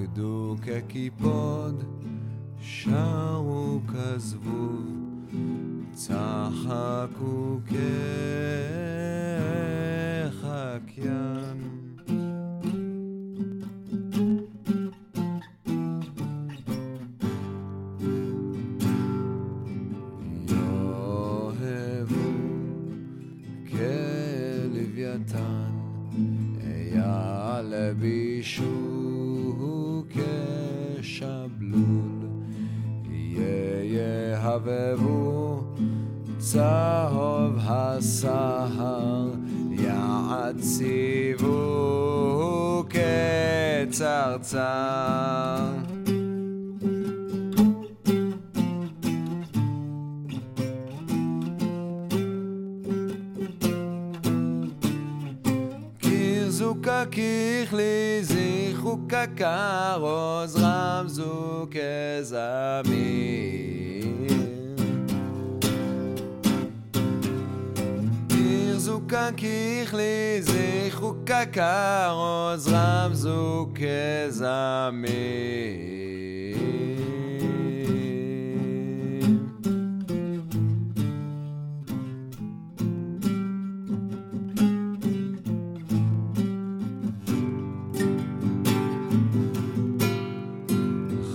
[0.00, 1.84] רקדו כקיפוד,
[2.60, 4.84] שרו כזבוב,
[5.92, 7.60] צחקו
[10.40, 11.76] כחקיין.
[27.86, 28.95] יאהבו
[34.55, 35.63] יהבבו
[36.37, 39.29] צהוב הסהר,
[39.71, 41.51] יעציבו
[43.89, 44.61] כצרצר.
[56.03, 57.95] Kirzuka kichli
[58.29, 61.35] zichuka karoz ramzu
[61.73, 63.41] kezamir
[68.75, 75.11] Kirzuka kichli zichuka karoz ramzu kezamir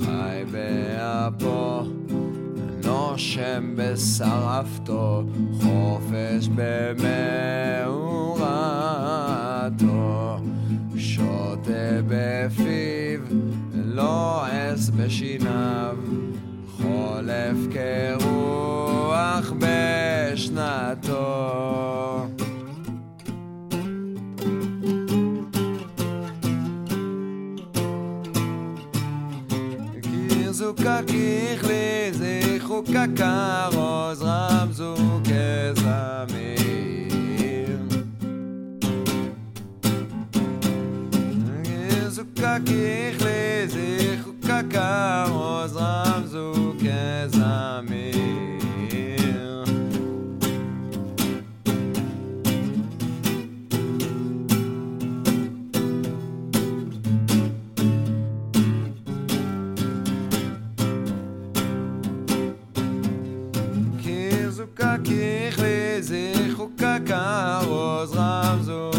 [0.00, 1.59] חי באפו,
[3.51, 5.23] נושם בשרפתו,
[5.61, 6.49] חופש
[7.85, 8.39] במאורתו,
[10.97, 13.19] שותה בפיו,
[13.73, 15.97] לועס בשיניו,
[16.77, 21.31] חולף כרוח בשנתו.
[32.71, 36.61] ריחו קקר, עוז רמזו כזמיר.
[42.07, 48.10] זוקק יכלי, זיחו קקר, עוז רמזו כזמיר.
[65.31, 65.59] איך
[65.99, 66.15] זע
[66.55, 68.90] חוקה קערוז רעם זע